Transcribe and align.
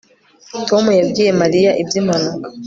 Tom 0.67 0.85
yabwiye 0.99 1.31
Mariya 1.41 1.71
ibyimpanuka 1.81 2.47